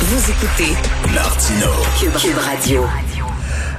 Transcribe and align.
Vous 0.00 0.30
écoutez 0.30 0.76
Martino. 1.12 1.66
Cube, 1.98 2.12
Cube 2.12 2.38
Radio. 2.38 2.84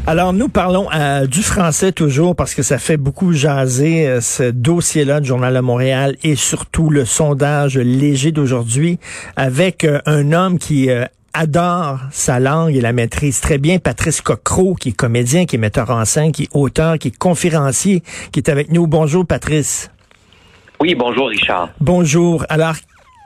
Alors, 0.06 0.34
nous 0.34 0.50
parlons 0.50 0.90
euh, 0.94 1.26
du 1.28 1.42
français 1.42 1.94
toujours 1.94 2.36
parce 2.36 2.54
que 2.56 2.62
ça 2.62 2.78
fait 2.78 2.98
beaucoup 2.98 3.32
jaser 3.32 4.06
euh, 4.06 4.20
ce 4.20 4.52
dossier-là 4.52 5.22
du 5.22 5.30
Journal 5.30 5.54
de 5.54 5.62
Montréal 5.62 6.18
et 6.22 6.36
surtout 6.36 6.90
le 6.90 7.06
sondage 7.06 7.78
léger 7.78 8.34
d'aujourd'hui 8.34 9.00
avec 9.38 9.86
euh, 9.86 10.02
un 10.06 10.34
homme 10.34 10.60
qui 10.60 10.90
adore 11.34 12.00
sa 12.12 12.42
langue 12.42 12.76
et 12.76 12.82
la 12.82 12.92
maîtrise 12.92 13.40
très 13.40 13.58
bien. 13.58 13.80
Patrice 13.80 14.20
Cocro, 14.20 14.76
qui 14.76 14.90
est 14.90 14.92
comédien, 14.92 15.46
qui 15.46 15.56
est 15.56 15.60
metteur 15.60 15.90
en 15.90 16.04
scène, 16.04 16.34
qui 16.34 16.44
est 16.44 16.50
auteur, 16.52 16.98
qui 17.00 17.08
est 17.08 17.18
conférencier, 17.18 18.04
qui 18.34 18.42
est 18.42 18.50
avec 18.50 18.74
nous. 18.74 18.88
Bonjour, 18.88 19.26
Patrice. 19.26 19.90
Oui, 20.82 20.96
bonjour, 20.96 21.28
Richard. 21.28 21.70
Bonjour. 21.82 22.46
Alors, 22.48 22.76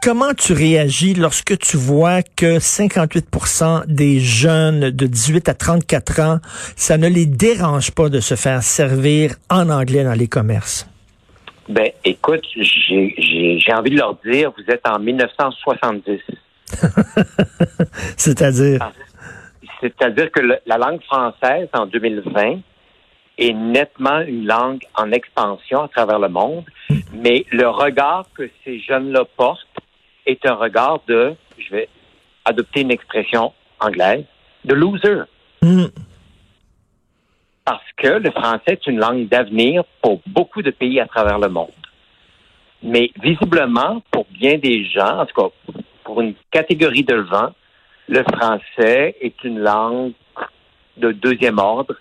Comment 0.03 0.33
tu 0.33 0.51
réagis 0.51 1.13
lorsque 1.13 1.57
tu 1.59 1.77
vois 1.77 2.23
que 2.23 2.59
58% 2.59 3.85
des 3.87 4.19
jeunes 4.19 4.89
de 4.89 5.07
18 5.07 5.47
à 5.47 5.53
34 5.53 6.19
ans, 6.19 6.39
ça 6.75 6.97
ne 6.97 7.07
les 7.07 7.25
dérange 7.25 7.91
pas 7.91 8.09
de 8.09 8.19
se 8.19 8.35
faire 8.35 8.63
servir 8.63 9.35
en 9.49 9.69
anglais 9.69 10.03
dans 10.03 10.11
les 10.11 10.27
commerces? 10.27 10.89
Ben, 11.69 11.89
écoute, 12.03 12.43
j'ai 12.53 13.73
envie 13.73 13.91
de 13.91 13.97
leur 13.97 14.17
dire, 14.25 14.51
vous 14.57 14.69
êtes 14.73 14.85
en 14.85 14.99
1970. 14.99 16.19
C'est-à-dire? 18.17 18.79
Ah, 18.81 18.91
c'est-à-dire 19.79 20.29
que 20.31 20.41
la 20.65 20.77
langue 20.77 21.01
française 21.03 21.69
en 21.71 21.85
2020 21.85 22.59
est 23.37 23.53
nettement 23.53 24.19
une 24.19 24.45
langue 24.45 24.81
en 24.95 25.13
expansion 25.13 25.83
à 25.83 25.87
travers 25.87 26.19
le 26.19 26.27
monde, 26.27 26.65
hmm. 26.89 26.97
mais 27.13 27.45
le 27.51 27.69
regard 27.69 28.25
que 28.35 28.49
ces 28.65 28.79
jeunes-là 28.81 29.23
portent 29.37 29.65
est 30.25 30.45
un 30.45 30.55
regard 30.55 31.01
de, 31.07 31.35
je 31.57 31.69
vais 31.71 31.89
adopter 32.45 32.81
une 32.81 32.91
expression 32.91 33.53
anglaise, 33.79 34.25
de 34.65 34.73
loser. 34.73 35.23
Hmm. 35.61 35.85
Parce 37.65 37.91
que 37.97 38.07
le 38.07 38.31
français 38.31 38.61
est 38.67 38.87
une 38.87 38.99
langue 38.99 39.27
d'avenir 39.27 39.83
pour 40.01 40.21
beaucoup 40.27 40.61
de 40.61 40.71
pays 40.71 40.99
à 40.99 41.05
travers 41.05 41.39
le 41.39 41.47
monde. 41.47 41.71
Mais 42.81 43.11
visiblement, 43.21 44.01
pour 44.11 44.25
bien 44.29 44.57
des 44.57 44.83
gens, 44.85 45.19
en 45.19 45.25
tout 45.25 45.41
cas 45.41 45.81
pour 46.03 46.19
une 46.19 46.33
catégorie 46.51 47.03
de 47.03 47.25
gens, 47.31 47.51
le 48.09 48.23
français 48.23 49.15
est 49.21 49.43
une 49.45 49.59
langue 49.59 50.11
de 50.97 51.11
deuxième 51.13 51.59
ordre, 51.59 51.95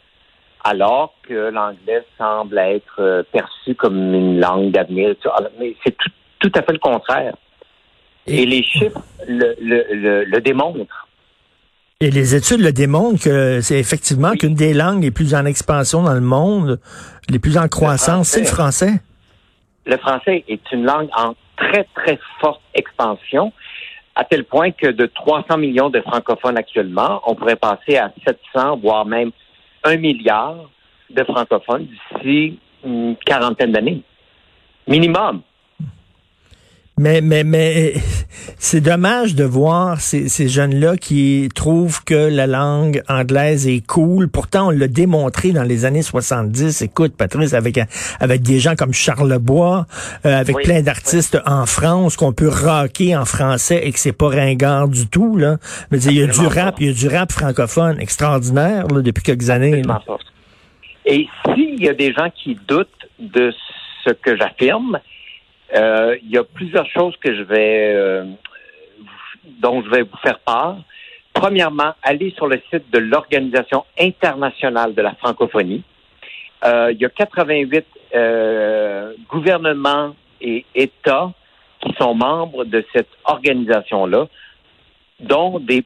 alors 0.64 1.14
que 1.22 1.50
l'anglais 1.50 2.04
semble 2.18 2.58
être 2.58 3.00
euh, 3.00 3.22
perçu 3.32 3.74
comme 3.74 4.14
une 4.14 4.40
langue 4.40 4.72
d'avenir. 4.72 5.14
Mais 5.58 5.74
c'est 5.84 5.96
tout, 5.96 6.10
tout 6.40 6.52
à 6.54 6.62
fait 6.62 6.72
le 6.72 6.78
contraire. 6.78 7.34
Et, 8.26 8.46
les 8.46 8.62
chiffres 8.62 9.02
le, 9.26 9.54
le, 9.60 10.24
le, 10.24 10.40
démontrent. 10.40 11.08
Et 12.00 12.10
les 12.10 12.34
études 12.34 12.60
le 12.60 12.72
démontrent 12.72 13.22
que 13.22 13.60
c'est 13.60 13.78
effectivement 13.78 14.32
qu'une 14.32 14.54
des 14.54 14.74
langues 14.74 15.02
les 15.02 15.10
plus 15.10 15.34
en 15.34 15.44
expansion 15.44 16.02
dans 16.02 16.14
le 16.14 16.20
monde, 16.20 16.80
les 17.28 17.38
plus 17.38 17.58
en 17.58 17.68
croissance, 17.68 18.28
c'est 18.28 18.40
le 18.40 18.46
français. 18.46 19.00
Le 19.86 19.96
français 19.96 20.44
est 20.48 20.60
une 20.72 20.84
langue 20.84 21.08
en 21.16 21.34
très, 21.56 21.86
très 21.94 22.18
forte 22.40 22.60
expansion, 22.74 23.52
à 24.14 24.24
tel 24.24 24.44
point 24.44 24.70
que 24.70 24.88
de 24.88 25.06
300 25.06 25.58
millions 25.58 25.90
de 25.90 26.00
francophones 26.00 26.56
actuellement, 26.56 27.20
on 27.26 27.34
pourrait 27.34 27.56
passer 27.56 27.96
à 27.96 28.12
700, 28.26 28.78
voire 28.78 29.06
même 29.06 29.30
un 29.84 29.96
milliard 29.96 30.70
de 31.10 31.24
francophones 31.24 31.86
d'ici 31.86 32.58
une 32.84 33.16
quarantaine 33.24 33.72
d'années. 33.72 34.02
Minimum. 34.86 35.42
Mais, 37.02 37.20
mais, 37.20 37.42
mais 37.42 37.94
c'est 38.58 38.80
dommage 38.80 39.34
de 39.34 39.42
voir 39.42 40.00
ces, 40.00 40.28
ces 40.28 40.46
jeunes-là 40.46 40.96
qui 40.96 41.48
trouvent 41.52 42.04
que 42.04 42.14
la 42.14 42.46
langue 42.46 43.02
anglaise 43.08 43.66
est 43.66 43.84
cool. 43.84 44.28
Pourtant, 44.28 44.68
on 44.68 44.70
l'a 44.70 44.86
démontré 44.86 45.50
dans 45.50 45.64
les 45.64 45.84
années 45.84 46.02
70. 46.02 46.80
Écoute, 46.82 47.16
Patrice, 47.16 47.54
avec, 47.54 47.80
avec 48.20 48.42
des 48.42 48.60
gens 48.60 48.76
comme 48.76 48.92
Charles 48.92 49.36
Bois, 49.38 49.86
euh, 50.24 50.38
avec 50.38 50.54
plein 50.62 50.80
d'artistes 50.80 51.40
en 51.44 51.66
France, 51.66 52.14
qu'on 52.14 52.32
peut 52.32 52.48
rocker 52.48 53.16
en 53.16 53.24
français 53.24 53.80
et 53.84 53.90
que 53.90 53.98
c'est 53.98 54.16
pas 54.16 54.28
ringard 54.28 54.86
du 54.86 55.08
tout. 55.08 55.36
Là. 55.36 55.56
Mais 55.90 56.00
il 56.02 56.12
y 56.12 56.22
a 56.22 56.28
du 56.28 56.46
rap, 56.46 56.76
il 56.78 56.86
y 56.86 56.90
a 56.90 56.92
du 56.92 57.08
rap 57.08 57.32
francophone 57.32 58.00
extraordinaire 58.00 58.86
là, 58.86 59.02
depuis 59.02 59.24
quelques 59.24 59.50
années. 59.50 59.82
Et 61.04 61.26
s'il 61.46 61.82
y 61.82 61.88
a 61.88 61.94
des 61.94 62.12
gens 62.12 62.30
qui 62.30 62.56
doutent 62.68 62.88
de 63.18 63.52
ce 64.04 64.12
que 64.12 64.36
j'affirme, 64.36 65.00
euh, 65.74 66.16
il 66.22 66.30
y 66.30 66.38
a 66.38 66.44
plusieurs 66.44 66.86
choses 66.86 67.16
que 67.16 67.34
je 67.34 67.42
vais, 67.42 67.94
euh, 67.94 68.24
dont 69.60 69.82
je 69.82 69.90
vais 69.90 70.02
vous 70.02 70.16
faire 70.22 70.38
part. 70.40 70.76
Premièrement, 71.32 71.94
allez 72.02 72.30
sur 72.32 72.46
le 72.46 72.60
site 72.70 72.90
de 72.92 72.98
l'Organisation 72.98 73.84
internationale 73.98 74.94
de 74.94 75.02
la 75.02 75.14
francophonie. 75.14 75.82
Euh, 76.64 76.92
il 76.92 77.00
y 77.00 77.04
a 77.04 77.08
88 77.08 77.86
gouvernements 79.30 80.14
et 80.42 80.66
États 80.74 81.32
qui 81.80 81.92
sont 81.98 82.14
membres 82.14 82.64
de 82.64 82.84
cette 82.94 83.08
organisation-là, 83.24 84.28
dont 85.20 85.58
des, 85.58 85.82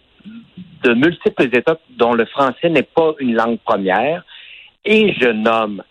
de 0.82 0.94
multiples 0.94 1.44
États 1.56 1.78
dont 1.90 2.14
le 2.14 2.24
français 2.26 2.68
n'est 2.68 2.82
pas 2.82 3.14
une 3.20 3.34
langue 3.34 3.58
première. 3.60 4.24
Et 4.84 5.14
je 5.14 5.28
nomme 5.28 5.82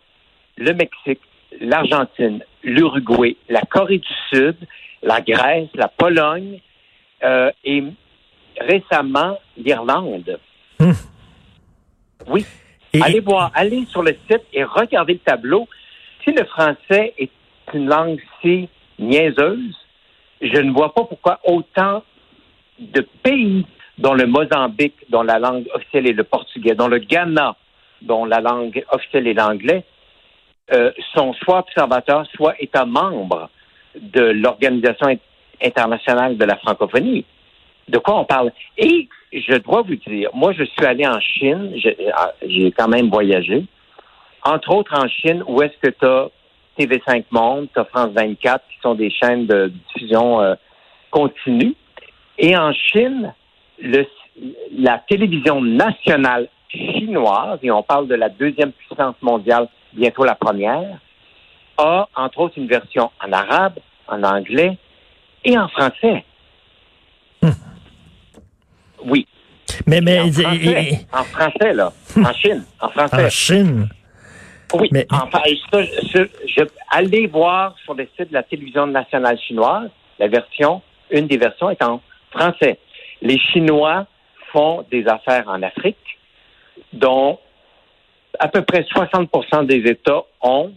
le 0.57 0.73
Mexique, 0.73 1.21
l'Argentine, 1.59 2.43
l'Uruguay, 2.63 3.37
la 3.49 3.61
Corée 3.61 3.99
du 3.99 4.13
Sud, 4.29 4.55
la 5.03 5.21
Grèce, 5.21 5.69
la 5.75 5.87
Pologne 5.87 6.59
euh, 7.23 7.51
et 7.63 7.83
récemment 8.59 9.37
l'Irlande. 9.57 10.39
Hmm. 10.79 10.91
Oui. 12.27 12.45
Allez 13.01 13.19
voir, 13.19 13.51
allez 13.53 13.85
sur 13.85 14.03
le 14.03 14.15
site 14.29 14.43
et 14.53 14.63
regardez 14.63 15.13
le 15.13 15.19
tableau. 15.19 15.67
Si 16.23 16.31
le 16.31 16.45
français 16.45 17.13
est 17.17 17.31
une 17.73 17.87
langue 17.87 18.21
si 18.41 18.69
niaiseuse, 18.99 19.75
je 20.41 20.57
ne 20.61 20.71
vois 20.71 20.93
pas 20.93 21.03
pourquoi 21.03 21.39
autant 21.43 22.03
de 22.79 23.01
pays 23.23 23.65
dont 23.97 24.13
le 24.13 24.25
Mozambique, 24.25 24.95
dont 25.09 25.23
la 25.23 25.39
langue 25.39 25.67
officielle 25.73 26.07
est 26.07 26.13
le 26.13 26.23
portugais, 26.23 26.75
dont 26.75 26.87
le 26.87 26.99
Ghana, 26.99 27.55
dont 28.01 28.25
la 28.25 28.39
langue 28.41 28.83
officielle 28.91 29.27
est 29.27 29.33
l'anglais, 29.33 29.83
euh, 30.71 30.91
sont 31.13 31.33
soit 31.33 31.59
observateurs, 31.59 32.25
soit 32.33 32.55
États 32.59 32.85
membres 32.85 33.49
de 33.95 34.21
l'Organisation 34.21 35.15
internationale 35.63 36.37
de 36.37 36.45
la 36.45 36.57
francophonie. 36.57 37.25
De 37.87 37.99
quoi 37.99 38.19
on 38.19 38.25
parle? 38.25 38.51
Et 38.77 39.07
je 39.31 39.57
dois 39.57 39.83
vous 39.83 39.95
dire, 39.95 40.31
moi, 40.33 40.53
je 40.53 40.63
suis 40.63 40.85
allé 40.85 41.05
en 41.05 41.19
Chine, 41.19 41.75
ah, 42.15 42.33
j'ai 42.41 42.71
quand 42.71 42.87
même 42.87 43.09
voyagé. 43.09 43.63
Entre 44.43 44.71
autres, 44.73 44.93
en 44.97 45.07
Chine, 45.07 45.43
où 45.47 45.61
est-ce 45.61 45.77
que 45.77 45.91
tu 45.91 46.05
as 46.05 46.29
TV5 46.79 47.25
Monde, 47.29 47.67
tu 47.71 47.79
as 47.79 47.85
France 47.85 48.11
24, 48.15 48.63
qui 48.67 48.79
sont 48.81 48.95
des 48.95 49.11
chaînes 49.11 49.45
de 49.45 49.71
diffusion 49.93 50.41
euh, 50.41 50.55
continue. 51.11 51.75
Et 52.39 52.57
en 52.57 52.73
Chine, 52.73 53.33
le, 53.79 54.05
la 54.75 54.97
télévision 55.07 55.61
nationale 55.61 56.49
chinoise, 56.69 57.59
et 57.61 57.69
on 57.69 57.83
parle 57.83 58.07
de 58.07 58.15
la 58.15 58.29
deuxième 58.29 58.71
puissance 58.71 59.15
mondiale 59.21 59.67
bientôt 59.95 60.23
la 60.23 60.35
première, 60.35 60.99
a 61.77 62.07
entre 62.15 62.39
autres 62.39 62.57
une 62.57 62.67
version 62.67 63.11
en 63.23 63.31
arabe, 63.31 63.79
en 64.07 64.23
anglais 64.23 64.77
et 65.43 65.57
en 65.57 65.67
français. 65.67 66.23
Hmm. 67.41 67.49
Oui. 69.05 69.27
Mais, 69.87 70.01
mais 70.01 70.19
en 70.19 70.31
français, 70.31 71.07
en 71.11 71.23
français, 71.23 71.73
là. 71.73 71.93
En 72.17 72.33
Chine. 72.33 72.63
En 72.79 72.89
français. 72.89 73.25
En 73.25 73.29
Chine. 73.29 73.89
Oui. 74.73 74.89
Mais... 74.91 75.05
Enfin, 75.11 75.41
je, 75.45 76.63
allez 76.89 77.27
voir 77.27 77.75
sur 77.83 77.93
le 77.93 78.07
site 78.17 78.29
de 78.29 78.33
la 78.33 78.43
télévision 78.43 78.87
nationale 78.87 79.37
chinoise, 79.39 79.89
la 80.19 80.27
version, 80.27 80.81
une 81.11 81.27
des 81.27 81.37
versions 81.37 81.69
est 81.69 81.83
en 81.83 82.01
français. 82.31 82.79
Les 83.21 83.37
Chinois 83.37 84.07
font 84.51 84.85
des 84.89 85.07
affaires 85.07 85.47
en 85.47 85.61
Afrique, 85.61 85.97
dont 86.93 87.39
à 88.39 88.47
peu 88.47 88.61
près 88.61 88.81
60% 88.81 89.65
des 89.65 89.89
États 89.89 90.23
ont 90.41 90.71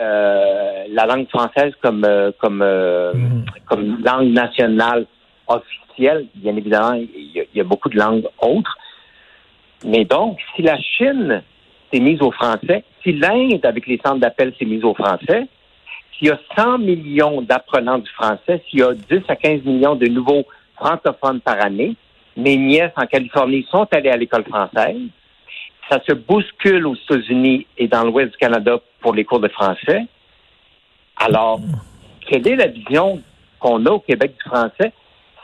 euh, 0.00 0.84
la 0.88 1.06
langue 1.06 1.28
française 1.28 1.74
comme 1.82 2.04
euh, 2.04 2.32
comme 2.38 2.62
euh, 2.62 3.12
mm. 3.12 3.44
comme 3.66 4.02
langue 4.02 4.32
nationale 4.32 5.06
officielle. 5.46 6.26
Bien 6.34 6.56
évidemment, 6.56 6.94
il 6.94 7.46
y, 7.54 7.60
a, 7.60 7.64
beaucoup 7.64 7.90
de 7.90 7.98
langues 7.98 8.26
autres. 8.40 8.78
Mais 9.84 10.04
donc, 10.04 10.38
si 10.56 10.62
la 10.62 10.78
Chine 10.78 11.42
s'est 11.92 12.00
mise 12.00 12.22
au 12.22 12.30
français, 12.30 12.84
si 13.02 13.12
l'Inde, 13.12 13.64
avec 13.64 13.86
les 13.86 14.00
centres 14.02 14.20
d'appel, 14.20 14.54
s'est 14.58 14.64
mise 14.64 14.84
au 14.84 14.94
français, 14.94 15.46
s'il 16.16 16.28
y 16.28 16.30
a 16.30 16.38
100 16.56 16.78
millions 16.78 17.42
d'apprenants 17.42 17.98
du 17.98 18.08
français, 18.10 18.62
s'il 18.70 18.78
y 18.78 18.82
a 18.82 18.94
10 18.94 19.22
à 19.28 19.36
15 19.36 19.64
millions 19.64 19.96
de 19.96 20.06
nouveaux 20.06 20.44
francophones 20.76 21.40
par 21.40 21.60
année, 21.60 21.96
mes 22.36 22.56
nièces 22.56 22.92
en 22.96 23.06
Californie 23.06 23.66
sont 23.70 23.86
allées 23.92 24.10
à 24.10 24.16
l'école 24.16 24.44
française, 24.44 24.96
ça 25.92 26.00
se 26.08 26.12
bouscule 26.14 26.86
aux 26.86 26.94
États-Unis 26.94 27.66
et 27.76 27.86
dans 27.86 28.02
l'ouest 28.04 28.30
du 28.32 28.38
Canada 28.38 28.80
pour 29.00 29.12
les 29.12 29.24
cours 29.24 29.40
de 29.40 29.48
français. 29.48 30.06
Alors, 31.16 31.60
quelle 32.26 32.48
est 32.48 32.56
la 32.56 32.68
vision 32.68 33.20
qu'on 33.60 33.84
a 33.84 33.90
au 33.90 34.00
Québec 34.00 34.34
du 34.42 34.48
français? 34.48 34.92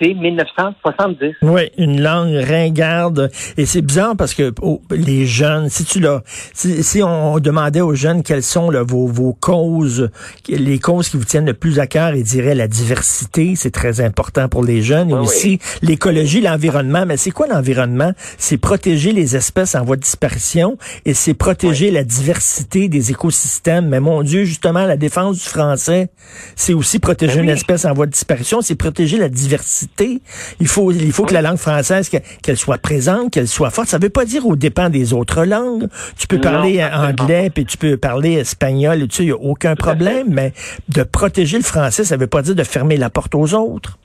C'est 0.01 0.15
1970. 0.15 1.35
Oui, 1.43 1.63
une 1.77 2.01
langue 2.01 2.35
ringarde. 2.35 3.31
Et 3.57 3.67
c'est 3.67 3.83
bizarre 3.83 4.17
parce 4.17 4.35
que 4.35 4.53
oh, 4.63 4.81
les 4.91 5.27
jeunes, 5.27 5.69
si 5.69 5.85
tu 5.85 6.01
l'as, 6.01 6.23
si, 6.53 7.03
on 7.03 7.39
demandait 7.39 7.81
aux 7.81 7.95
jeunes 7.95 8.23
quelles 8.23 8.43
sont 8.43 8.71
vos, 8.87 9.07
vos 9.07 9.33
causes, 9.33 10.11
les 10.49 10.79
causes 10.79 11.09
qui 11.09 11.17
vous 11.17 11.25
tiennent 11.25 11.47
le 11.47 11.55
plus 11.55 11.81
à 11.81 11.87
cœur, 11.87 12.15
ils 12.15 12.23
diraient 12.23 12.55
la 12.55 12.69
diversité, 12.69 13.55
c'est 13.57 13.71
très 13.71 14.01
important 14.01 14.49
pour 14.49 14.65
les 14.65 14.83
jeunes. 14.83 15.11
Et 15.11 15.15
ah 15.15 15.21
aussi 15.21 15.59
l'écologie, 15.83 16.41
l'environnement. 16.41 17.05
Mais 17.07 17.17
c'est 17.17 17.31
quoi 17.31 17.47
l'environnement? 17.47 18.13
C'est 18.37 18.59
protéger 18.59 19.13
les 19.13 19.37
espèces 19.37 19.75
en 19.75 19.85
voie 19.85 19.97
de 19.97 20.03
disparition 20.03 20.79
et 21.05 21.15
c'est 21.15 21.35
protéger 21.35 21.91
la 21.91 22.05
diversité 22.05 22.89
des 22.89 23.11
écosystèmes. 23.11 23.89
Mais 23.89 24.01
mon 24.01 24.23
Dieu, 24.23 24.45
justement, 24.45 24.85
la 24.85 24.97
défense 24.97 25.39
du 25.39 25.49
français, 25.49 26.11
c'est 26.57 26.75
aussi 26.75 26.99
protéger 26.99 27.37
ben 27.37 27.45
une 27.45 27.51
espèce 27.51 27.85
en 27.85 27.95
voie 27.95 28.07
de 28.07 28.13
disparition, 28.13 28.61
c'est 28.61 28.77
protéger 28.77 29.19
la 29.19 29.29
diversité 29.29 29.88
il 30.01 30.67
faut, 30.67 30.93
il 30.93 31.13
faut 31.13 31.25
que 31.25 31.35
la 31.35 31.43
langue 31.43 31.57
française, 31.57 32.09
qu'elle 32.43 32.57
soit 32.57 32.79
présente, 32.79 33.33
qu'elle 33.33 33.49
soit 33.49 33.71
forte. 33.71 33.89
Ça 33.89 33.99
veut 33.99 34.11
pas 34.11 34.25
dire 34.25 34.47
au 34.47 34.57
dépend 34.57 34.89
des 34.89 35.13
autres 35.13 35.45
langues. 35.45 35.89
Tu 36.19 36.27
peux 36.27 36.41
parler 36.41 36.83
anglais, 36.85 37.51
puis 37.51 37.65
tu 37.65 37.77
peux 37.77 37.97
parler 37.97 38.35
espagnol, 38.35 39.07
tu 39.09 39.17
sais, 39.17 39.23
il 39.25 39.27
n'y 39.27 39.33
a 39.33 39.37
aucun 39.37 39.75
problème, 39.75 40.29
mais 40.29 40.53
de 40.89 41.03
protéger 41.03 41.57
le 41.57 41.65
français, 41.65 42.05
ça 42.05 42.17
veut 42.17 42.27
pas 42.27 42.43
dire 42.43 42.55
de 42.55 42.65
fermer 42.65 42.97
la 42.97 43.11
porte 43.11 43.35
aux 43.35 43.55
autres. 43.55 43.99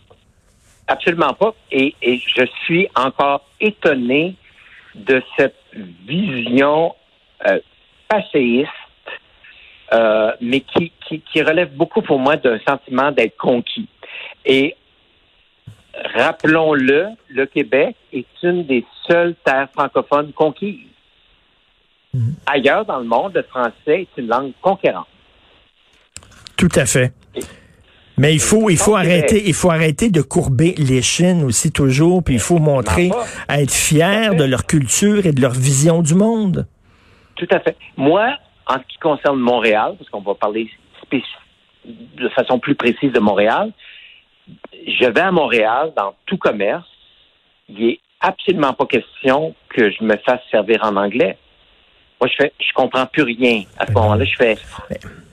Absolument 0.87 1.33
pas. 1.33 1.53
Et, 1.71 1.95
je 2.03 2.45
suis 2.65 2.87
encore 2.95 3.45
étonné 3.59 4.35
de 4.95 5.21
cette 5.37 5.55
vision 6.05 6.93
euh, 7.47 7.59
passéiste, 8.07 8.69
euh, 9.93 10.31
mais 10.41 10.61
qui, 10.61 10.91
qui, 11.07 11.21
qui 11.21 11.41
relève 11.41 11.73
beaucoup 11.73 12.01
pour 12.01 12.19
moi 12.19 12.37
d'un 12.37 12.59
sentiment 12.67 13.11
d'être 13.11 13.37
conquis. 13.37 13.87
Et 14.45 14.75
rappelons-le, 16.15 17.07
le 17.29 17.45
Québec 17.45 17.95
est 18.11 18.25
une 18.41 18.65
des 18.65 18.85
seules 19.07 19.35
terres 19.43 19.69
francophones 19.73 20.31
conquises. 20.33 20.87
Mhm. 22.13 22.35
Ailleurs 22.45 22.85
dans 22.85 22.99
le 22.99 23.05
monde, 23.05 23.33
le 23.35 23.43
français 23.43 24.01
est 24.01 24.09
une 24.17 24.27
langue 24.27 24.51
conquérante. 24.61 25.07
Tout 26.57 26.69
à 26.75 26.85
fait. 26.85 27.11
mais 28.17 28.33
il 28.33 28.39
faut, 28.39 28.69
il 28.69 28.77
faut 28.77 28.95
arrêter, 28.95 29.43
il 29.47 29.53
faut 29.53 29.71
arrêter 29.71 30.09
de 30.09 30.21
courber 30.21 30.75
les 30.77 31.01
Chines 31.01 31.43
aussi 31.43 31.71
toujours, 31.71 32.23
puis 32.23 32.35
il 32.35 32.39
faut 32.39 32.59
montrer 32.59 33.09
à 33.47 33.61
être 33.61 33.73
fier 33.73 34.35
de 34.35 34.43
leur 34.43 34.65
culture 34.65 35.25
et 35.25 35.31
de 35.31 35.41
leur 35.41 35.51
vision 35.51 36.01
du 36.01 36.13
monde. 36.13 36.67
Tout 37.35 37.47
à 37.49 37.59
fait. 37.59 37.75
Moi, 37.97 38.37
en 38.67 38.75
ce 38.75 38.83
qui 38.87 38.97
concerne 38.99 39.39
Montréal, 39.39 39.95
parce 39.97 40.09
qu'on 40.09 40.21
va 40.21 40.35
parler 40.35 40.69
de 41.85 42.29
façon 42.29 42.59
plus 42.59 42.75
précise 42.75 43.11
de 43.11 43.19
Montréal, 43.19 43.71
je 44.87 45.05
vais 45.05 45.21
à 45.21 45.31
Montréal, 45.31 45.93
dans 45.95 46.13
tout 46.25 46.37
commerce, 46.37 46.87
il 47.69 47.87
n'est 47.87 47.99
absolument 48.19 48.73
pas 48.73 48.85
question 48.85 49.55
que 49.69 49.91
je 49.91 50.03
me 50.03 50.15
fasse 50.17 50.41
servir 50.51 50.79
en 50.83 50.95
anglais. 50.95 51.37
Moi, 52.19 52.29
je 52.29 52.43
fais, 52.43 52.53
je 52.59 52.73
comprends 52.73 53.05
plus 53.05 53.23
rien. 53.23 53.63
À 53.77 53.85
ce 53.85 53.91
moment-là, 53.91 54.23
je 54.23 54.35
fais, 54.35 54.57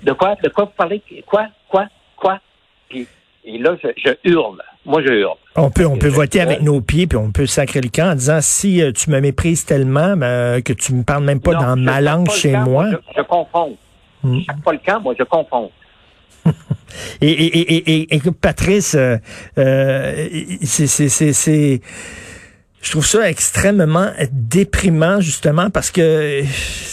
de 0.02 0.12
quoi, 0.12 0.34
de 0.42 0.48
quoi 0.48 0.64
vous 0.64 0.72
parlez? 0.76 1.02
Quoi, 1.26 1.46
quoi, 1.68 1.86
quoi? 2.16 2.40
Puis, 2.88 3.06
et 3.44 3.58
là, 3.58 3.76
je, 3.82 4.10
hurle. 4.24 4.62
Moi, 4.84 5.02
je 5.02 5.12
hurle. 5.12 5.36
On 5.56 5.70
peut, 5.70 5.86
on 5.86 5.98
peut 5.98 6.08
voter 6.08 6.40
avec 6.40 6.62
nos 6.62 6.80
pieds, 6.80 7.06
puis 7.06 7.18
on 7.18 7.30
peut 7.30 7.46
sacrer 7.46 7.80
le 7.80 7.90
camp 7.90 8.10
en 8.10 8.14
disant 8.14 8.40
si 8.40 8.82
euh, 8.82 8.92
tu 8.92 9.10
me 9.10 9.20
méprises 9.20 9.64
tellement 9.64 10.16
ben, 10.16 10.62
que 10.62 10.72
tu 10.72 10.94
me 10.94 11.04
parles 11.04 11.24
même 11.24 11.40
pas 11.40 11.54
dans 11.54 11.76
ma 11.76 12.00
langue 12.00 12.30
chez 12.30 12.56
moi. 12.56 12.86
je, 13.16 13.22
confonds. 13.22 13.76
Hmm. 14.22 14.40
Chaque 14.46 14.62
fois 14.62 14.72
le 14.72 14.80
camp, 14.84 15.00
moi, 15.00 15.14
je 15.18 15.24
confonds. 15.24 15.70
et, 17.20 17.30
et, 17.30 17.92
et, 17.92 18.14
et, 18.14 18.20
Patrice, 18.40 18.94
euh, 18.94 19.16
euh 19.58 20.28
c'est 20.64 21.80
je 22.82 22.92
trouve 22.92 23.06
ça 23.06 23.28
extrêmement 23.28 24.08
déprimant 24.32 25.20
justement 25.20 25.68
parce 25.68 25.90
que 25.90 26.42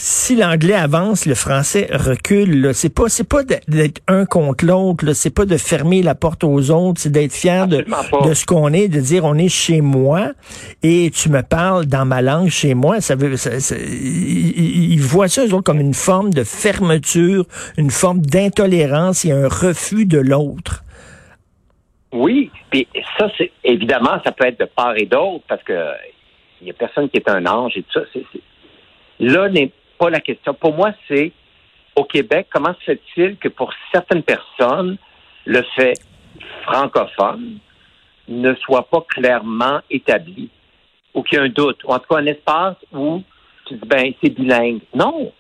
si 0.10 0.36
l'anglais 0.36 0.74
avance, 0.74 1.26
le 1.26 1.36
français 1.36 1.88
recule. 1.92 2.72
C'est 2.74 2.90
pas 2.90 3.08
c'est 3.08 3.24
pas 3.24 3.44
d'être 3.44 4.02
un 4.08 4.26
contre 4.26 4.66
l'autre. 4.66 5.14
C'est 5.14 5.30
pas 5.30 5.46
de 5.46 5.56
fermer 5.56 6.02
la 6.02 6.14
porte 6.14 6.44
aux 6.44 6.72
autres. 6.72 7.00
C'est 7.00 7.12
d'être 7.12 7.32
fier 7.32 7.68
de, 7.68 7.86
de, 8.26 8.34
ce 8.34 8.46
qu'on 8.46 8.74
est, 8.74 8.90
de 8.90 9.00
dire 9.00 9.24
on 9.24 9.36
est 9.36 9.48
chez 9.50 9.80
moi 9.80 10.32
et 10.84 11.10
tu 11.14 11.30
me 11.30 11.42
parles 11.42 11.86
dans 11.86 12.06
ma 12.06 12.22
langue 12.22 12.50
chez 12.50 12.74
moi. 12.74 13.00
Ça 13.00 13.16
veut 13.16 13.38
ça, 13.38 13.52
ils, 13.78 15.02
voient 15.02 15.30
ça 15.30 15.46
eux 15.46 15.54
autres 15.54 15.64
comme 15.64 15.80
une 15.80 15.94
forme 15.94 16.34
de 16.34 16.44
fermeture, 16.44 17.46
une 17.78 17.92
forme 17.92 18.20
d'intolérance 18.20 19.24
et 19.24 19.32
un 19.32 19.48
refus 19.48 20.06
de 20.06 20.20
l'autre. 20.20 20.84
Oui, 22.12 22.50
puis 22.70 22.88
ça, 23.18 23.30
c'est 23.38 23.52
évidemment, 23.64 24.22
ça 24.24 24.32
peut 24.32 24.46
être 24.48 24.60
de 24.60 24.66
part 24.66 24.96
et 24.98 25.06
d'autre 25.06 25.44
parce 25.48 25.64
que 25.64 25.92
il 26.62 26.66
n'y 26.66 26.72
a 26.72 26.74
personne 26.74 27.10
qui 27.10 27.18
est 27.18 27.30
un 27.30 27.46
ange 27.46 27.78
et 27.78 27.84
tout 27.84 28.00
ça. 28.00 28.20
Là 29.20 29.50
n'est 29.50 29.72
pas 29.98 30.10
la 30.10 30.20
question. 30.20 30.54
Pour 30.54 30.74
moi, 30.74 30.92
c'est 31.08 31.32
au 31.96 32.04
Québec, 32.04 32.48
comment 32.52 32.74
se 32.76 32.84
fait-il 32.84 33.38
que 33.38 33.48
pour 33.48 33.74
certaines 33.92 34.24
personnes, 34.24 34.98
le 35.46 35.64
fait 35.76 35.94
francophone 36.64 37.60
ne 38.28 38.54
soit 38.56 38.88
pas 38.90 39.02
clairement 39.02 39.80
établi 39.90 40.50
ou 41.14 41.24
qu'il 41.24 41.38
y 41.38 41.42
a 41.42 41.46
un 41.46 41.50
doute, 41.50 41.84
ou 41.84 41.94
en 41.94 42.00
tout 42.00 42.08
cas 42.10 42.18
un 42.18 42.26
espace 42.28 42.76
où 42.94 43.24
tu 43.66 43.76
dis 43.76 43.88
ben 43.88 44.14
c'est 44.22 44.30
bilingue. 44.30 44.82
Non. 44.94 45.32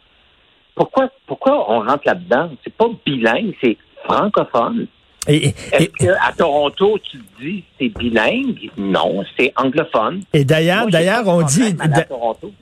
Pourquoi 0.73 1.09
pourquoi 1.27 1.71
on 1.71 1.81
rentre 1.81 2.03
là-dedans? 2.05 2.51
C'est 2.63 2.73
pas 2.73 2.87
bilingue, 3.05 3.55
c'est 3.61 3.77
francophone. 4.03 4.87
Est-ce 5.27 5.85
qu'à 5.97 6.33
Toronto, 6.37 6.97
tu 7.09 7.19
dis 7.39 7.63
c'est 7.79 7.89
bilingue? 7.89 8.69
Non, 8.77 9.23
c'est 9.37 9.51
anglophone. 9.55 10.21
Et 10.33 10.45
d'ailleurs, 10.45 10.87
d'ailleurs, 10.87 11.27
on 11.27 11.41
dit, 11.41 11.75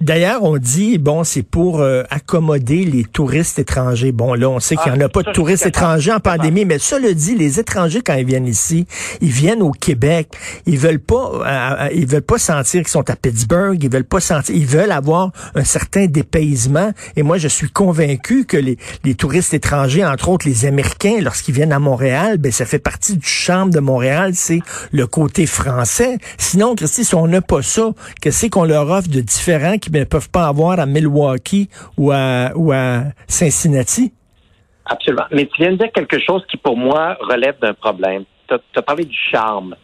d'ailleurs, 0.01 0.44
on 0.44 0.58
dit, 0.58 0.98
bon, 0.98 1.24
c'est 1.24 1.44
pour 1.44 1.82
euh, 1.82 2.04
accommoder 2.10 2.86
les 2.86 3.04
touristes 3.04 3.60
étrangers. 3.60 4.12
Bon, 4.12 4.34
là, 4.34 4.50
on 4.50 4.60
sait 4.60 4.75
qu'il 4.75 4.92
n'y 4.92 4.98
en 4.98 5.01
a 5.01 5.06
ah, 5.06 5.10
pas 5.10 5.24
de 5.24 5.32
touristes 5.32 5.66
étrangers 5.66 6.12
en 6.12 6.20
pandémie, 6.20 6.66
mais 6.66 6.80
ça 6.80 7.00
le 7.00 7.13
dit, 7.13 7.36
les 7.36 7.60
étrangers, 7.60 8.01
quand 8.01 8.16
ils 8.16 8.25
viennent 8.25 8.48
ici, 8.48 8.88
ils 9.22 9.30
viennent 9.30 9.62
au 9.62 9.72
Québec. 9.72 10.30
Ils 10.66 10.80
veulent 10.80 11.00
pas, 11.00 11.32
euh, 11.34 11.86
euh, 11.86 11.89
ils 11.94 12.08
veulent 12.08 12.22
pas 12.22 12.39
sentir 12.39 12.82
qu'ils 12.82 12.89
sont 12.89 13.10
à 13.10 13.16
Pittsburgh. 13.16 13.82
Ils 13.82 13.92
veulent 13.92 14.04
pas 14.04 14.20
sentir, 14.20 14.56
ils 14.56 14.66
veulent 14.66 14.92
avoir 14.92 15.32
un 15.54 15.63
certain 15.63 16.08
dépaysement. 16.08 16.92
Et 17.16 17.24
moi, 17.24 17.38
je 17.38 17.48
suis 17.48 17.70
convaincu 17.70 18.46
que 18.46 18.58
les, 18.58 18.78
les 19.04 19.16
touristes 19.16 19.54
étrangers, 19.54 20.04
entre 20.06 20.30
autres 20.30 20.48
les 20.48 20.66
Américains, 20.66 21.20
lorsqu'ils 21.22 21.54
viennent 21.54 21.74
à 21.74 21.80
Montréal, 21.80 22.38
ben, 22.38 22.51
ça 22.56 22.66
fait 22.66 22.80
partie 22.80 23.18
du 23.18 23.28
charme 23.28 23.70
de 23.70 23.80
Montréal, 23.80 24.32
c'est 24.34 24.62
le 24.94 25.08
côté 25.08 25.46
français. 25.46 26.18
Sinon, 26.38 26.76
Christy, 26.76 27.04
si 27.04 27.14
on 27.16 27.28
n'a 27.28 27.42
pas 27.42 27.62
ça, 27.62 27.90
qu'est-ce 28.22 28.48
qu'on 28.48 28.64
leur 28.64 28.90
offre 28.90 29.10
de 29.10 29.20
différent 29.20 29.78
qu'ils 29.78 29.92
ne 29.94 30.06
peuvent 30.06 30.30
pas 30.30 30.48
avoir 30.48 30.80
à 30.80 30.86
Milwaukee 30.86 31.70
ou 31.98 32.12
à, 32.12 32.52
ou 32.56 32.72
à 32.72 33.04
Cincinnati? 33.28 34.14
Absolument. 34.86 35.26
Mais 35.32 35.48
tu 35.48 35.62
viens 35.62 35.72
de 35.72 35.78
dire 35.78 35.92
quelque 35.94 36.20
chose 36.20 36.44
qui, 36.50 36.58
pour 36.58 36.78
moi, 36.78 37.18
relève 37.20 37.60
d'un 37.60 37.74
problème. 37.74 38.24
Tu 38.48 38.54
as, 38.54 38.82
parlé 38.82 39.04
du 39.04 39.18
charme. 39.32 39.76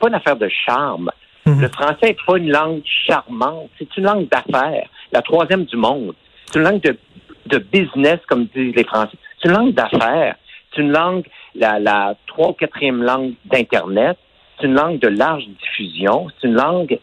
Pas 0.00 0.08
une 0.08 0.14
affaire 0.14 0.36
de 0.36 0.48
charme. 0.66 1.10
Mhm. 1.44 1.60
Le 1.60 1.68
français 1.68 2.06
n'est 2.08 2.16
pas 2.26 2.38
une 2.38 2.50
langue 2.50 2.82
charmante. 3.06 3.70
C'est 3.78 3.96
une 3.96 4.04
langue 4.04 4.28
d'affaires. 4.28 4.88
La 5.12 5.22
troisième 5.22 5.64
du 5.64 5.76
monde. 5.76 6.14
C'est 6.46 6.58
une 6.58 6.64
langue 6.64 6.80
de, 6.80 6.98
de 7.46 7.58
business, 7.58 8.18
comme 8.26 8.46
disent 8.46 8.74
les 8.74 8.84
Français. 8.84 9.16
C'est 9.40 9.48
une 9.48 9.54
langue 9.54 9.74
d'affaires. 9.74 10.34
C'est 10.74 10.82
une 10.82 10.90
langue 10.90 11.24
la, 11.58 11.78
la 11.78 12.14
trois 12.26 12.50
ou 12.50 12.52
quatrième 12.52 13.02
langue 13.02 13.34
d'Internet. 13.44 14.18
C'est 14.58 14.66
une 14.66 14.74
langue 14.74 14.98
de 14.98 15.08
large 15.08 15.46
diffusion. 15.46 16.28
C'est 16.40 16.48
une 16.48 16.54
langue 16.54 16.98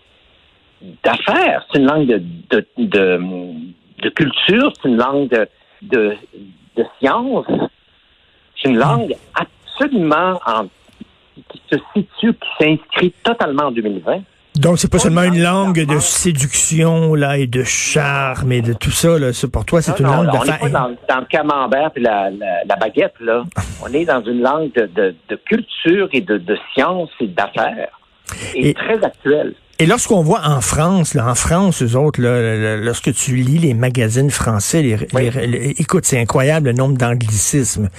d'affaires. 1.03 1.65
C'est 1.71 1.79
une 1.79 1.85
langue 1.85 2.07
de, 2.07 2.23
de, 2.49 2.65
de, 2.77 4.09
culture. 4.09 4.73
C'est 4.81 4.89
une 4.89 4.97
langue 4.97 5.29
de, 5.29 5.47
de, 5.81 6.15
de 6.75 6.85
science. 6.99 7.45
C'est 8.55 8.69
une 8.69 8.77
langue 8.77 9.15
absolument 9.35 10.39
en, 10.45 10.65
qui 11.49 11.61
se 11.71 11.77
situe, 11.93 12.33
qui 12.33 12.49
s'inscrit 12.59 13.11
totalement 13.23 13.65
en 13.65 13.71
2020. 13.71 14.21
Donc, 14.55 14.77
c'est 14.77 14.89
pas 14.89 14.99
seulement 14.99 15.23
une 15.23 15.41
langue 15.41 15.83
de 15.83 15.99
séduction 15.99 17.15
là 17.15 17.37
et 17.37 17.47
de 17.47 17.63
charme 17.63 18.51
et 18.51 18.61
de 18.61 18.73
tout 18.73 18.91
ça. 18.91 19.17
Là. 19.17 19.31
pour 19.51 19.65
toi, 19.65 19.81
c'est 19.81 19.99
une 19.99 20.05
langue 20.05 20.27
de... 20.31 20.37
On 20.37 20.45
n'est 20.45 20.57
pas 20.57 20.69
dans, 20.69 21.19
le 21.19 21.25
camembert 21.25 21.91
et 21.95 21.99
la, 21.99 22.29
la, 22.29 22.75
baguette. 22.75 23.15
là. 23.19 23.43
on 23.83 23.91
est 23.93 24.05
dans 24.05 24.23
une 24.23 24.41
langue 24.41 24.71
de, 24.75 25.15
de, 25.27 25.35
culture 25.47 26.07
et 26.11 26.21
de, 26.21 26.37
de 26.37 26.57
science 26.73 27.09
et 27.19 27.27
d'affaires. 27.27 27.99
et, 28.53 28.73
très 28.75 29.03
actuel. 29.03 29.55
Et 29.79 29.87
lorsqu'on 29.87 30.21
voit 30.21 30.47
en 30.47 30.61
France, 30.61 31.15
là, 31.15 31.27
en 31.27 31.33
France, 31.33 31.81
eux 31.81 31.95
autres, 31.95 32.21
là, 32.21 32.77
lorsque 32.77 33.11
tu 33.13 33.35
lis 33.35 33.57
les 33.57 33.73
magazines 33.73 34.29
français, 34.29 34.83
les, 34.83 35.75
écoute, 35.79 36.05
c'est 36.05 36.19
incroyable 36.19 36.67
le 36.67 36.73
nombre 36.73 36.95
d'anglicismes. 36.95 37.89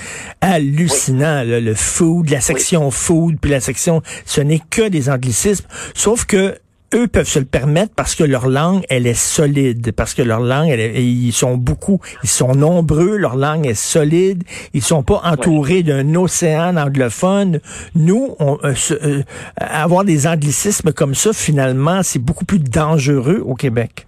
Hallucinant, 0.41 1.43
le 1.45 1.75
food, 1.75 2.31
la 2.31 2.41
section 2.41 2.91
food, 2.93 3.39
puis 3.41 3.51
la 3.51 3.61
section, 3.61 4.03
ce 4.25 4.41
n'est 4.41 4.63
que 4.71 4.89
des 4.89 5.11
anglicismes. 5.11 5.67
Sauf 5.95 6.27
que 6.27 6.57
eux 6.95 7.09
peuvent 7.09 7.27
se 7.27 7.39
le 7.39 7.45
permettre 7.45 7.93
parce 7.97 8.15
que 8.15 8.25
leur 8.25 8.49
langue, 8.49 8.85
elle 8.89 9.07
est 9.07 9.19
solide, 9.19 9.93
parce 9.93 10.15
que 10.15 10.23
leur 10.23 10.41
langue, 10.41 10.71
ils 10.71 11.33
sont 11.33 11.57
beaucoup, 11.57 12.01
ils 12.23 12.29
sont 12.29 12.55
nombreux, 12.55 13.17
leur 13.17 13.37
langue 13.37 13.67
est 13.67 13.75
solide, 13.75 14.45
ils 14.73 14.83
sont 14.83 15.03
pas 15.03 15.21
entourés 15.25 15.83
d'un 15.83 16.15
océan 16.15 16.77
anglophone. 16.77 17.61
Nous, 17.95 18.37
on, 18.39 18.59
euh, 18.65 18.75
euh, 18.93 19.23
avoir 19.57 20.05
des 20.05 20.27
anglicismes 20.27 20.93
comme 20.93 21.15
ça, 21.15 21.33
finalement, 21.33 22.03
c'est 22.03 22.23
beaucoup 22.23 22.45
plus 22.45 22.61
dangereux 22.61 23.43
au 23.45 23.55
Québec. 23.55 24.07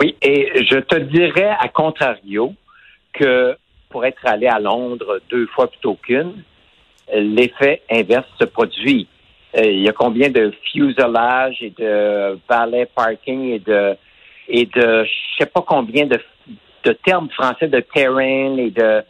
Oui, 0.00 0.16
et 0.22 0.50
je 0.70 0.78
te 0.78 0.96
dirais, 0.96 1.50
à 1.60 1.68
contrario, 1.68 2.54
que 3.12 3.54
pour 3.90 4.04
être 4.04 4.24
allé 4.24 4.46
à 4.46 4.58
Londres 4.58 5.20
deux 5.30 5.46
fois 5.48 5.68
plutôt 5.68 5.94
qu'une, 5.94 6.42
l'effet 7.12 7.82
inverse 7.90 8.26
se 8.38 8.44
produit. 8.44 9.08
Euh, 9.56 9.64
il 9.64 9.80
y 9.80 9.88
a 9.88 9.92
combien 9.92 10.30
de 10.30 10.52
fuselage 10.70 11.56
et 11.60 11.70
de 11.70 12.38
valet 12.48 12.88
parking 12.94 13.50
et 13.50 13.58
de 13.58 13.96
et 14.48 14.66
de 14.66 15.04
je 15.04 15.10
sais 15.38 15.46
pas 15.46 15.62
combien 15.66 16.06
de, 16.06 16.20
de 16.84 16.92
termes 17.04 17.28
français 17.30 17.66
de 17.66 17.80
terrain 17.80 18.56
et 18.56 18.70
de, 18.70 19.02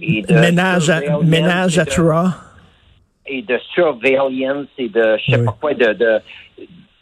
et 0.00 0.22
de 0.22 0.34
ménage 0.34 0.90
à 0.90 1.00
ménage 1.22 1.78
à 1.78 1.84
et 3.26 3.42
de 3.42 3.58
surveillance 3.74 4.66
et 4.76 4.88
de 4.88 5.16
je 5.26 5.32
sais 5.32 5.44
pas 5.44 5.56
quoi 5.58 5.72
de, 5.72 5.92
de 5.94 6.20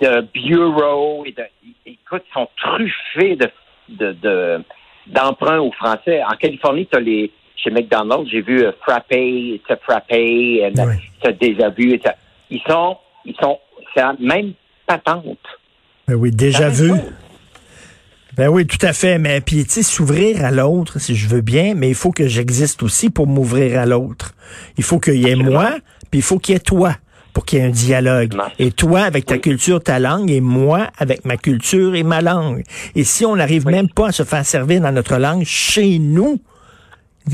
de 0.00 0.21
bureau 0.33 1.25
et 1.26 1.33
de 1.33 1.43
écoute 1.87 2.23
ils 2.31 2.35
sont 2.35 2.49
truffés 2.57 3.37
de 3.37 3.50
de, 3.88 4.62
d'emprunts 5.07 5.61
aux 5.61 5.73
Français. 5.73 6.23
En 6.25 6.37
Californie, 6.37 6.87
tu 6.87 6.97
as 6.97 7.00
les 7.00 7.31
chez 7.57 7.71
McDonald's, 7.71 8.31
j'ai 8.31 8.43
vu 8.43 8.64
euh, 8.64 8.73
frappé, 8.83 9.61
frappé, 9.83 10.71
tu 10.75 11.28
as 11.28 11.33
déjà 11.33 11.71
vu, 11.71 11.99
ils 12.50 12.60
sont, 12.68 12.96
ils 13.24 13.34
sont, 13.40 13.58
c'est 13.94 14.00
la 14.00 14.14
même 14.20 14.52
patente. 14.86 15.38
Ben 16.06 16.14
oui, 16.14 16.30
déjà 16.30 16.68
vu. 16.68 16.92
Ben 18.36 18.48
oui, 18.48 18.66
tout 18.66 18.84
à 18.84 18.92
fait. 18.92 19.18
Mais 19.18 19.40
puis, 19.40 19.64
tu 19.64 19.70
sais, 19.70 19.82
s'ouvrir 19.82 20.44
à 20.44 20.50
l'autre, 20.50 20.98
si 21.00 21.14
je 21.16 21.26
veux 21.26 21.40
bien, 21.40 21.74
mais 21.74 21.88
il 21.88 21.94
faut 21.94 22.12
que 22.12 22.28
j'existe 22.28 22.82
aussi 22.82 23.10
pour 23.10 23.26
m'ouvrir 23.26 23.80
à 23.80 23.86
l'autre. 23.86 24.32
Il 24.76 24.84
faut 24.84 24.98
qu'il 24.98 25.16
y 25.16 25.30
ait 25.30 25.36
moi, 25.36 25.76
puis 26.10 26.20
il 26.20 26.22
faut 26.22 26.38
qu'il 26.38 26.54
y 26.54 26.56
ait 26.56 26.60
toi 26.60 26.94
pour 27.32 27.44
qu'il 27.44 27.58
y 27.58 27.62
ait 27.62 27.66
un 27.66 27.70
dialogue. 27.70 28.34
Et 28.58 28.70
toi 28.70 29.00
avec 29.00 29.26
ta 29.26 29.38
culture, 29.38 29.82
ta 29.82 29.98
langue, 29.98 30.30
et 30.30 30.40
moi 30.40 30.88
avec 30.98 31.24
ma 31.24 31.36
culture 31.36 31.94
et 31.94 32.02
ma 32.02 32.20
langue. 32.20 32.62
Et 32.94 33.04
si 33.04 33.24
on 33.26 33.36
n'arrive 33.36 33.66
même 33.66 33.88
pas 33.88 34.08
à 34.08 34.12
se 34.12 34.22
faire 34.22 34.44
servir 34.44 34.80
dans 34.80 34.92
notre 34.92 35.16
langue 35.16 35.44
chez 35.44 35.98
nous, 35.98 36.38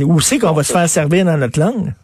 où 0.00 0.20
c'est 0.20 0.38
qu'on 0.38 0.52
va 0.52 0.62
se 0.62 0.72
faire 0.72 0.88
servir 0.88 1.24
dans 1.24 1.36
notre 1.36 1.60
langue? 1.60 1.94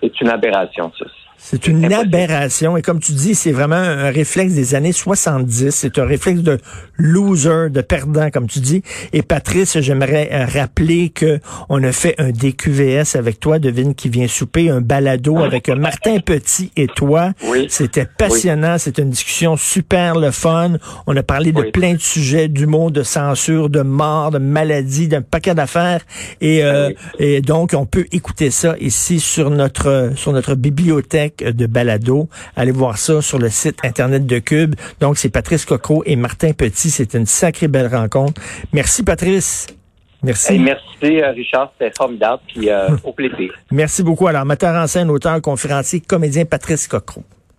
C'est 0.00 0.20
une 0.20 0.28
aberration, 0.28 0.92
ça. 0.98 1.06
C'est 1.38 1.68
une 1.68 1.92
aberration. 1.92 2.76
Et 2.76 2.82
comme 2.82 2.98
tu 2.98 3.12
dis, 3.12 3.34
c'est 3.34 3.52
vraiment 3.52 3.76
un 3.76 4.10
réflexe 4.10 4.54
des 4.54 4.74
années 4.74 4.92
70. 4.92 5.70
C'est 5.70 5.98
un 5.98 6.04
réflexe 6.04 6.40
de 6.40 6.58
loser, 6.96 7.70
de 7.70 7.80
perdant, 7.82 8.30
comme 8.30 8.48
tu 8.48 8.58
dis. 8.58 8.82
Et 9.12 9.22
Patrice, 9.22 9.78
j'aimerais 9.80 10.28
euh, 10.32 10.46
rappeler 10.46 11.10
que 11.10 11.38
on 11.68 11.82
a 11.84 11.92
fait 11.92 12.14
un 12.18 12.30
DQVS 12.30 13.16
avec 13.16 13.38
toi, 13.38 13.58
devine 13.58 13.94
qui 13.94 14.08
vient 14.08 14.26
souper, 14.26 14.70
un 14.70 14.80
balado 14.80 15.38
avec 15.38 15.68
Martin 15.68 16.18
Petit 16.18 16.72
et 16.76 16.86
toi. 16.86 17.32
Oui. 17.44 17.66
C'était 17.68 18.06
passionnant. 18.06 18.78
C'était 18.78 19.02
une 19.02 19.10
discussion 19.10 19.56
super 19.56 20.16
le 20.16 20.30
fun. 20.30 20.78
On 21.06 21.16
a 21.16 21.22
parlé 21.22 21.52
de 21.52 21.62
plein 21.70 21.94
de 21.94 22.00
sujets, 22.00 22.48
d'humour, 22.48 22.90
de 22.90 23.02
censure, 23.02 23.70
de 23.70 23.82
mort, 23.82 24.30
de 24.30 24.38
maladie, 24.38 25.06
d'un 25.08 25.22
paquet 25.22 25.54
d'affaires. 25.54 26.00
Et, 26.40 26.64
euh, 26.64 26.90
et 27.18 27.40
donc, 27.40 27.72
on 27.74 27.86
peut 27.86 28.06
écouter 28.12 28.50
ça 28.50 28.74
ici 28.80 29.20
sur 29.20 29.50
notre, 29.50 30.12
sur 30.16 30.32
notre 30.32 30.54
bibliothèque 30.54 31.25
de 31.28 31.66
balado. 31.66 32.28
Allez 32.56 32.72
voir 32.72 32.98
ça 32.98 33.20
sur 33.22 33.38
le 33.38 33.48
site 33.48 33.78
Internet 33.84 34.26
de 34.26 34.38
Cube. 34.38 34.74
Donc, 35.00 35.18
c'est 35.18 35.30
Patrice 35.30 35.64
Cocro 35.64 36.02
et 36.06 36.16
Martin 36.16 36.52
Petit. 36.52 36.90
C'est 36.90 37.14
une 37.14 37.26
sacrée 37.26 37.68
belle 37.68 37.88
rencontre. 37.94 38.40
Merci, 38.72 39.02
Patrice. 39.02 39.66
Merci. 40.22 40.58
merci, 40.58 41.20
euh, 41.20 41.30
Richard. 41.32 41.72
C'était 41.78 41.92
formidable. 41.96 42.42
Puis, 42.48 42.68
euh, 42.68 42.88
au 43.04 43.12
plaisir. 43.12 43.52
Merci 43.70 44.02
beaucoup. 44.02 44.26
Alors, 44.26 44.44
metteur 44.44 44.74
en 44.74 44.86
scène, 44.86 45.10
auteur, 45.10 45.40
conférencier, 45.40 46.00
comédien 46.00 46.44
Patrice 46.44 46.88
Cocro. 46.88 47.22